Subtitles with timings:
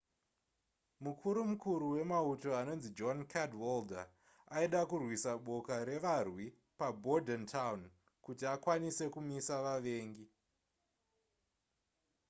[1.05, 4.07] mukuru mukuru wemauto anonzi john cadwalder
[4.57, 6.45] aida kurwisa boka revarwi
[6.79, 7.79] pabordentown
[8.25, 10.25] kuti akwanise kumisa vavengi